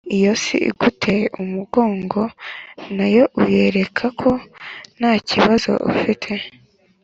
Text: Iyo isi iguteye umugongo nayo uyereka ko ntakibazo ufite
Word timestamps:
Iyo 0.17 0.31
isi 0.37 0.55
iguteye 0.69 1.25
umugongo 1.41 2.21
nayo 2.95 3.23
uyereka 3.39 4.05
ko 4.21 4.31
ntakibazo 4.99 5.71
ufite 5.91 6.31